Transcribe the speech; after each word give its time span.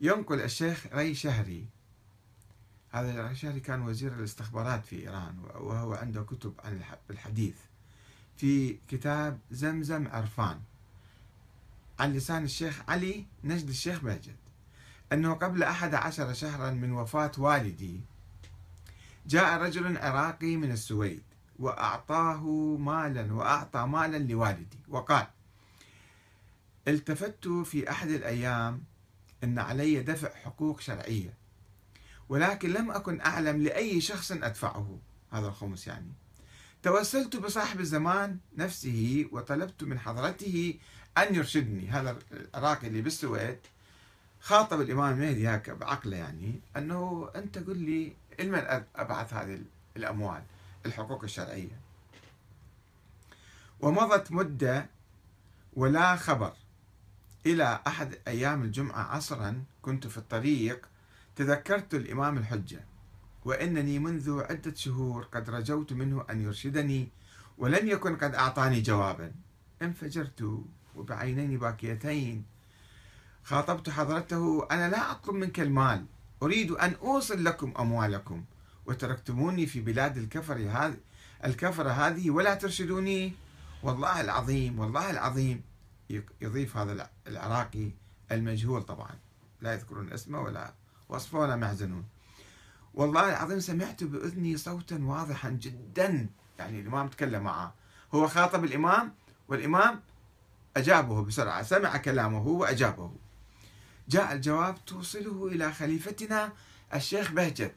ينقل 0.00 0.40
الشيخ 0.40 0.86
ري 0.92 1.14
شهري. 1.14 1.66
هذا 2.90 3.28
ري 3.28 3.34
شهري 3.34 3.60
كان 3.60 3.82
وزير 3.82 4.12
الاستخبارات 4.12 4.84
في 4.84 4.96
إيران 4.96 5.38
وهو 5.54 5.94
عنده 5.94 6.22
كتب 6.22 6.54
عن 6.64 6.80
الحديث 7.10 7.56
في 8.36 8.78
كتاب 8.88 9.38
زمزم 9.50 10.08
عرفان 10.08 10.60
عن 11.98 12.12
لسان 12.12 12.44
الشيخ 12.44 12.82
علي 12.88 13.26
نجد 13.44 13.68
الشيخ 13.68 14.00
بهجت 14.00 14.36
أنه 15.12 15.34
قبل 15.34 15.62
أحد 15.62 15.94
عشر 15.94 16.32
شهرا 16.32 16.70
من 16.70 16.92
وفاة 16.92 17.32
والدي 17.38 18.00
جاء 19.26 19.62
رجل 19.62 19.98
عراقي 19.98 20.56
من 20.56 20.72
السويد 20.72 21.22
وأعطاه 21.58 22.44
مالا 22.80 23.32
وأعطى 23.32 23.86
مالا 23.86 24.18
لوالدي 24.18 24.78
وقال 24.88 25.26
التفت 26.88 27.48
في 27.48 27.90
أحد 27.90 28.08
الأيام 28.08 28.82
أن 29.44 29.58
علي 29.58 30.00
دفع 30.02 30.34
حقوق 30.34 30.80
شرعية. 30.80 31.34
ولكن 32.28 32.72
لم 32.72 32.90
أكن 32.90 33.20
أعلم 33.20 33.62
لأي 33.62 34.00
شخص 34.00 34.32
أدفعه. 34.32 34.98
هذا 35.32 35.46
الخمس 35.46 35.86
يعني. 35.86 36.12
توسلت 36.82 37.36
بصاحب 37.36 37.80
الزمان 37.80 38.38
نفسه 38.56 39.28
وطلبت 39.32 39.84
من 39.84 39.98
حضرته 39.98 40.74
أن 41.18 41.34
يرشدني. 41.34 41.88
هذا 41.90 42.18
العراقي 42.32 42.86
اللي 42.86 43.02
بالسويد 43.02 43.58
خاطب 44.40 44.80
الإمام 44.80 45.14
المهدي 45.14 45.48
هكا 45.48 45.74
بعقله 45.74 46.16
يعني 46.16 46.60
أنه 46.76 47.30
أنت 47.36 47.58
قل 47.58 47.78
لي 47.78 48.12
لمن 48.40 48.84
أبعث 48.96 49.34
هذه 49.34 49.60
الأموال 49.96 50.42
الحقوق 50.86 51.22
الشرعية. 51.24 51.80
ومضت 53.80 54.32
مدة 54.32 54.86
ولا 55.72 56.16
خبر. 56.16 56.52
إلى 57.48 57.80
أحد 57.86 58.18
أيام 58.28 58.62
الجمعة 58.62 59.02
عصرا 59.02 59.64
كنت 59.82 60.06
في 60.06 60.18
الطريق 60.18 60.88
تذكرت 61.36 61.94
الإمام 61.94 62.38
الحجة 62.38 62.84
وإنني 63.44 63.98
منذ 63.98 64.42
عدة 64.50 64.74
شهور 64.74 65.22
قد 65.22 65.50
رجوت 65.50 65.92
منه 65.92 66.24
أن 66.30 66.40
يرشدني 66.40 67.08
ولم 67.58 67.88
يكن 67.88 68.16
قد 68.16 68.34
أعطاني 68.34 68.80
جوابا. 68.80 69.32
انفجرت 69.82 70.64
وبعينين 70.96 71.58
باكيتين. 71.58 72.44
خاطبت 73.44 73.90
حضرته 73.90 74.66
أنا 74.70 74.88
لا 74.88 75.10
أطلب 75.10 75.34
منك 75.34 75.60
المال 75.60 76.06
أريد 76.42 76.70
أن 76.70 76.94
أوصل 76.94 77.44
لكم 77.44 77.74
أموالكم 77.78 78.44
وتركتموني 78.86 79.66
في 79.66 79.80
بلاد 79.80 80.16
الكفر 80.16 80.54
هذه 80.54 80.96
الكفرة 81.44 81.90
هذه 81.90 82.30
ولا 82.30 82.54
ترشدوني؟ 82.54 83.32
والله 83.82 84.20
العظيم 84.20 84.78
والله 84.78 85.10
العظيم. 85.10 85.67
يضيف 86.40 86.76
هذا 86.76 87.10
العراقي 87.26 87.90
المجهول 88.32 88.82
طبعا. 88.82 89.10
لا 89.60 89.72
يذكرون 89.72 90.12
اسمه 90.12 90.40
ولا 90.40 90.74
وصفه 91.08 91.38
ولا 91.38 91.56
محزنون 91.56 92.04
والله 92.94 93.28
العظيم 93.28 93.60
سمعت 93.60 94.04
بأذني 94.04 94.56
صوتا 94.56 94.98
واضحا 95.04 95.50
جدا. 95.50 96.28
يعني 96.58 96.80
الإمام 96.80 97.08
تكلم 97.08 97.42
معه. 97.42 97.74
هو 98.14 98.28
خاطب 98.28 98.64
الإمام 98.64 99.14
والإمام 99.48 100.00
أجابه 100.76 101.24
بسرعة. 101.24 101.62
سمع 101.62 101.96
كلامه 101.96 102.46
وأجابه. 102.46 103.12
جاء 104.08 104.32
الجواب 104.32 104.84
توصله 104.84 105.46
إلى 105.46 105.72
خليفتنا 105.72 106.52
الشيخ 106.94 107.32
بهجت. 107.32 107.74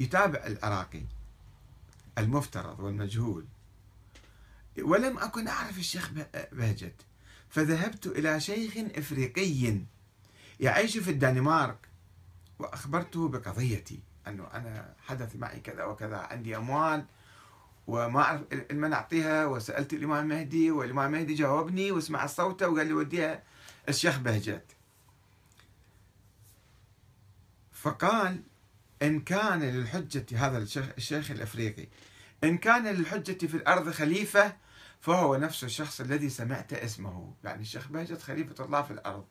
يتابع 0.00 0.46
العراقي 0.46 1.02
المفترض 2.18 2.80
والمجهول. 2.80 3.46
ولم 4.78 5.18
أكن 5.18 5.48
أعرف 5.48 5.78
الشيخ 5.78 6.10
بهجت. 6.52 6.94
فذهبت 7.48 8.06
إلى 8.06 8.40
شيخ 8.40 8.72
إفريقي 8.96 9.80
يعيش 10.60 10.98
في 10.98 11.10
الدنمارك 11.10 11.88
وأخبرته 12.58 13.28
بقضيتي 13.28 14.00
أنه 14.28 14.46
أنا 14.54 14.94
حدث 15.06 15.36
معي 15.36 15.60
كذا 15.60 15.84
وكذا 15.84 16.16
عندي 16.16 16.56
أموال 16.56 17.04
وما 17.86 18.20
أعرف 18.20 18.40
لمن 18.70 18.92
أعطيها 18.92 19.46
وسألت 19.46 19.92
الإمام 19.92 20.32
المهدي 20.32 20.70
والإمام 20.70 21.14
المهدي 21.14 21.34
جاوبني 21.34 21.92
وسمع 21.92 22.26
صوته 22.26 22.68
وقال 22.68 22.86
لي 22.86 22.92
وديها 22.92 23.42
الشيخ 23.88 24.18
بهجت. 24.18 24.64
فقال 27.72 28.42
إن 29.02 29.20
كان 29.20 29.62
للحجة 29.62 30.26
هذا 30.34 30.58
الشيخ, 30.98 31.30
الأفريقي 31.30 31.88
إن 32.44 32.58
كان 32.58 32.86
للحجة 32.86 33.46
في 33.46 33.56
الأرض 33.56 33.90
خليفة 33.90 34.56
فهو 35.00 35.36
نفس 35.36 35.64
الشخص 35.64 36.00
الذي 36.00 36.28
سمعت 36.28 36.72
اسمه. 36.72 37.34
يعني 37.44 37.62
الشيخ 37.62 37.88
بهجت 37.88 38.22
خليفة 38.22 38.64
الله 38.64 38.82
في 38.82 38.90
الأرض 38.90 39.26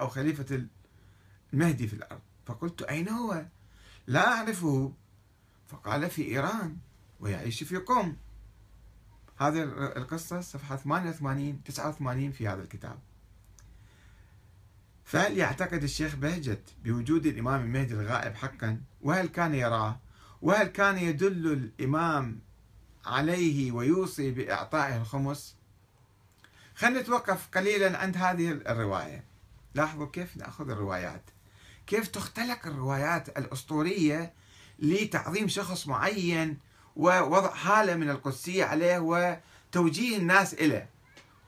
أو 0.00 0.08
خليفة 0.08 0.66
المهدي 1.52 1.86
في 1.86 1.94
الأرض. 1.94 2.20
فقلت 2.46 2.82
أين 2.82 3.08
هو؟ 3.08 3.46
لا 4.06 4.28
أعرفه. 4.28 4.92
فقال 5.68 6.10
في 6.10 6.22
إيران 6.22 6.76
ويعيش 7.20 7.62
في 7.62 7.76
قم. 7.76 8.16
هذه 9.36 9.62
القصة 9.96 10.40
صفحة 10.40 10.76
88 10.76 11.62
89 11.64 12.32
في 12.32 12.48
هذا 12.48 12.62
الكتاب. 12.62 12.98
فهل 15.04 15.38
يعتقد 15.38 15.82
الشيخ 15.82 16.16
بهجت 16.16 16.74
بوجود 16.84 17.26
الإمام 17.26 17.62
المهدي 17.62 17.94
الغائب 17.94 18.34
حقا؟ 18.34 18.80
وهل 19.02 19.26
كان 19.26 19.54
يراه؟ 19.54 20.00
وهل 20.44 20.66
كان 20.66 20.98
يدل 20.98 21.52
الإمام 21.52 22.40
عليه 23.06 23.72
ويوصي 23.72 24.30
بإعطائه 24.30 24.96
الخمس؟ 24.96 25.56
خلينا 26.74 27.00
نتوقف 27.00 27.48
قليلا 27.54 27.98
عند 27.98 28.16
هذه 28.16 28.50
الرواية. 28.50 29.24
لاحظوا 29.74 30.06
كيف 30.06 30.36
نأخذ 30.36 30.70
الروايات. 30.70 31.22
كيف 31.86 32.08
تختلق 32.08 32.66
الروايات 32.66 33.38
الأسطورية 33.38 34.32
لتعظيم 34.78 35.48
شخص 35.48 35.86
معين 35.86 36.58
ووضع 36.96 37.54
حالة 37.54 37.94
من 37.94 38.10
القدسية 38.10 38.64
عليه 38.64 38.98
وتوجيه 38.98 40.16
الناس 40.16 40.54
إليه. 40.54 40.88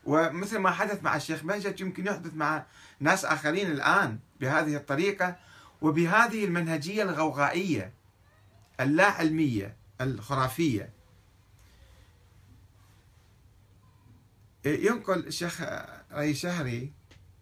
ومثل 0.05 0.57
ما 0.57 0.71
حدث 0.71 1.03
مع 1.03 1.15
الشيخ 1.15 1.43
بهجت 1.43 1.81
يمكن 1.81 2.07
يحدث 2.07 2.33
مع 2.33 2.65
ناس 2.99 3.25
آخرين 3.25 3.71
الآن 3.71 4.19
بهذه 4.41 4.75
الطريقة 4.75 5.35
وبهذه 5.81 6.45
المنهجية 6.45 7.03
الغوغائية. 7.03 7.96
اللا 8.79 9.05
علمية 9.05 9.75
الخرافية. 10.01 10.89
ينقل 14.65 15.27
الشيخ 15.27 15.61
ري 16.13 16.33
شهري 16.33 16.93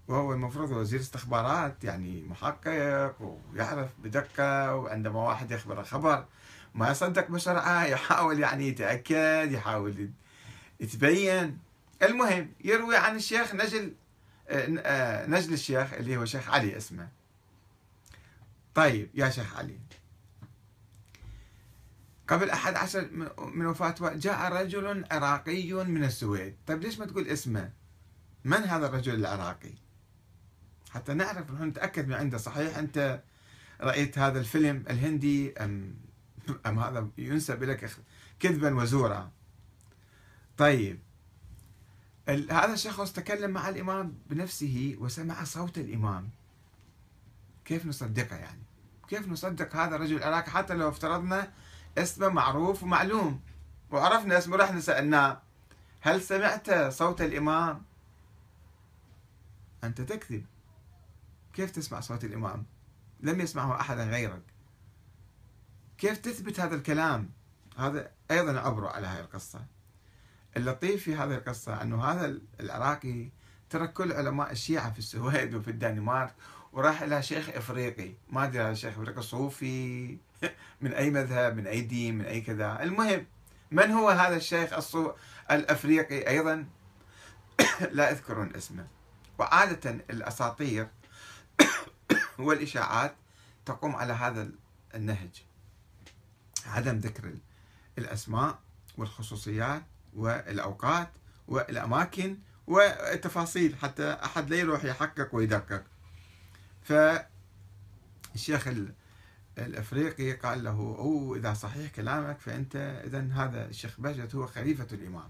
وهو 0.08 0.34
المفروض 0.34 0.72
وزير 0.72 1.00
استخبارات 1.00 1.84
يعني 1.84 2.24
محقق 2.24 3.16
ويعرف 3.54 3.90
بدقة 4.00 4.76
وعندما 4.76 5.20
واحد 5.20 5.52
يخبر 5.52 5.84
خبر 5.84 6.26
ما 6.76 6.92
يصدق 6.92 7.32
بسرعة 7.32 7.86
يحاول 7.86 8.40
يعني 8.40 8.68
يتأكد 8.68 9.52
يحاول 9.52 10.10
يتبين. 10.80 11.60
المهم 12.04 12.52
يروي 12.64 12.98
عن 12.98 13.16
الشيخ 13.16 13.56
نجل 13.56 13.94
آه، 14.50 15.26
نجل 15.26 15.54
الشيخ 15.54 15.94
اللي 15.94 16.18
هو 16.18 16.26
شيخ 16.26 16.50
علي 16.50 16.78
اسمه. 16.78 17.10
طيب 18.76 19.10
يا 19.14 19.30
شيخ 19.30 19.58
علي. 19.58 19.80
قبل 22.28 22.50
أحد 22.50 22.76
عشر 22.76 23.10
من 23.54 23.66
وفاة 23.66 23.96
جاء 24.16 24.54
رجل 24.54 25.06
عراقي 25.12 25.74
من 25.74 26.04
السويد. 26.04 26.56
طيب 26.68 26.82
ليش 26.82 27.00
ما 27.00 27.06
تقول 27.06 27.28
اسمه؟ 27.28 27.72
من 28.44 28.58
هذا 28.58 28.88
الرجل 28.88 29.16
العراقي؟ 29.16 29.74
حتى 30.90 31.14
نعرف 31.14 31.52
نحن 31.52 31.64
نتأكد 31.64 32.08
من 32.08 32.14
عنده. 32.14 32.38
صحيح 32.38 32.78
أنت 32.78 33.24
رأيت 33.82 34.18
هذا 34.20 34.40
الفيلم 34.40 34.84
الهندي 34.90 35.54
أم, 35.54 35.96
أم 36.66 36.80
هذا 36.80 37.10
ينسب 37.18 37.64
لك 37.64 37.92
كذبا 38.40 38.76
وزورا. 38.76 39.32
طيب. 40.58 41.00
هذا 42.30 42.74
الشخص 42.74 43.14
تكلم 43.14 43.52
مع 43.52 43.70
الإمام 43.70 44.18
بنفسه 44.30 44.96
وسمع 45.00 45.44
صوت 45.44 45.78
الإمام. 45.78 46.30
كيف 47.66 47.86
نصدقه 47.86 48.36
يعني؟ 48.36 48.64
كيف 49.08 49.28
نصدق 49.28 49.76
هذا 49.76 49.96
الرجل 49.96 50.18
العراقي؟ 50.18 50.52
حتى 50.52 50.74
لو 50.74 50.90
افترضنا 50.90 51.52
اسمه 51.98 52.30
معروف 52.30 52.84
ومعلوم. 52.84 53.42
وعرفنا 53.92 54.38
اسمه 54.38 54.58
رحنا 54.58 54.80
سألناه 54.80 55.42
هل 56.02 56.22
سمعت 56.22 56.72
صوت 56.72 57.22
الإمام؟ 57.22 57.84
أنت 59.84 60.02
تكذب. 60.02 60.46
كيف 61.54 61.72
تسمع 61.72 62.00
صوت 62.00 62.24
الإمام؟ 62.24 62.66
لم 63.20 63.42
يسمعه 63.42 63.80
أحدا 63.80 64.04
غيرك. 64.04 64.44
كيف 65.98 66.18
تثبت 66.18 66.60
هذا 66.60 66.76
الكلام؟ 66.76 67.30
هذا 67.78 68.12
أيضا 68.32 68.60
عبره 68.60 68.90
على 68.90 69.08
هذه 69.08 69.20
القصة. 69.20 69.66
اللطيف 70.58 71.04
في 71.04 71.16
هذه 71.16 71.36
القصة 71.36 71.82
أنه 71.82 72.04
هذا 72.06 72.38
العراقي 72.60 73.30
ترك 73.70 73.94
كل 73.94 74.14
علماء 74.14 74.52
الشيعة 74.52 74.92
في 74.92 75.00
السويد 75.00 75.54
وفي 75.54 75.72
الدنمارك 75.72 76.34
وراح 76.74 77.02
إلى 77.02 77.24
شيخ 77.24 77.50
إفريقي. 77.50 78.14
ما 78.30 78.44
أدري 78.44 78.64
هذا 78.64 78.72
الشيخ 78.72 78.94
إفريقي 78.94 79.22
صوفي 79.22 80.18
من 80.82 80.94
أي 80.94 81.10
مذهب 81.10 81.58
من 81.58 81.68
أي 81.68 81.82
دين 81.82 82.18
من 82.18 82.26
أي 82.26 82.42
كذا. 82.42 82.84
المهم 82.84 83.26
من 83.72 83.92
هو 83.92 84.10
هذا 84.10 84.36
الشيخ 84.36 84.74
الصو... 84.74 85.12
الأفريقي 85.52 86.28
أيضا؟ 86.28 86.66
لا 87.92 88.10
يذكرون 88.10 88.56
اسمه. 88.56 88.88
وعادة 89.40 89.92
الأساطير 90.10 90.88
والإشاعات 92.40 93.16
تقوم 93.66 93.96
على 93.96 94.14
هذا 94.14 94.50
النهج. 94.96 95.46
عدم 96.66 96.98
ذكر 96.98 97.34
الأسماء 97.98 98.60
والخصوصيات 98.98 99.84
والأوقات 100.14 101.10
والأماكن 101.48 102.38
والتفاصيل 102.68 103.76
حتى 103.76 104.18
أحد 104.24 104.50
لا 104.50 104.56
يروح 104.56 104.84
يحقق 104.84 105.36
ويدقق. 105.36 105.84
فالشيخ 106.84 108.68
الأفريقي 109.58 110.32
قال 110.32 110.64
له 110.64 110.96
أو 111.00 111.36
إذا 111.36 111.54
صحيح 111.54 111.92
كلامك 111.92 112.40
فأنت 112.40 112.76
اذا 113.06 113.30
هذا 113.34 113.66
الشيخ 113.66 114.02
بهجت 114.02 114.36
هو 114.36 114.48
خليفة 114.48 114.88
الإمام. 114.92 115.30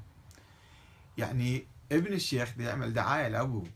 يعني 1.17 1.67
ابن 1.91 2.13
الشيخ 2.13 2.53
بيعمل 2.57 2.93
دعاية 2.93 3.27
لأبوه. 3.27 3.67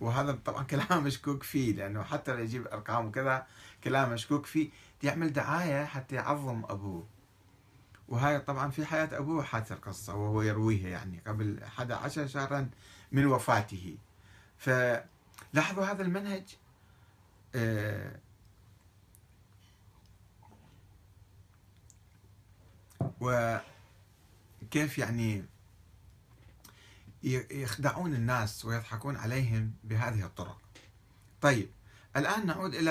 وهذا 0.00 0.32
طبعا 0.32 0.62
كلام 0.72 1.04
مشكوك 1.04 1.42
فيه 1.42 1.72
لأنه 1.72 2.02
حتى 2.02 2.32
لو 2.32 2.38
يجيب 2.38 2.66
أرقام 2.66 3.06
وكذا 3.06 3.46
كلام 3.84 4.12
مشكوك 4.12 4.46
فيه. 4.46 4.70
يعمل 5.02 5.32
دعاية 5.32 5.84
حتى 5.84 6.14
يعظم 6.14 6.64
أبوه. 6.64 7.06
وهاي 8.08 8.40
طبعا 8.40 8.70
في 8.70 8.86
حياة 8.86 9.08
أبوه 9.12 9.42
حادثة 9.42 9.74
القصة 9.74 10.14
وهو 10.14 10.42
يرويها 10.42 10.88
يعني 10.88 11.22
قبل 11.26 11.62
11 11.62 12.26
شهرا 12.26 12.70
من 13.12 13.26
وفاته. 13.26 13.96
فلاحظوا 14.58 15.84
هذا 15.84 16.02
المنهج؟ 16.02 16.56
آه 17.54 18.20
وكيف 23.20 24.98
يعني 24.98 25.44
يخدعون 27.50 28.14
الناس 28.14 28.64
ويضحكون 28.64 29.16
عليهم 29.16 29.72
بهذه 29.84 30.24
الطرق. 30.26 30.58
طيب 31.40 31.70
الآن 32.16 32.46
نعود 32.46 32.74
إلى 32.74 32.84